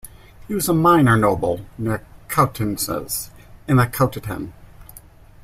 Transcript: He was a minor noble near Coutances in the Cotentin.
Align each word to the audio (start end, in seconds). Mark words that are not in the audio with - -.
He 0.47 0.55
was 0.55 0.67
a 0.67 0.73
minor 0.73 1.15
noble 1.15 1.63
near 1.77 2.03
Coutances 2.27 3.29
in 3.67 3.75
the 3.77 3.85
Cotentin. 3.85 4.51